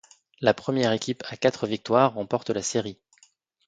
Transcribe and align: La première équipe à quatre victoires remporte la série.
La 0.39 0.55
première 0.55 0.93
équipe 0.93 1.21
à 1.27 1.37
quatre 1.37 1.67
victoires 1.67 2.15
remporte 2.15 2.49
la 2.49 2.63
série. 2.63 2.97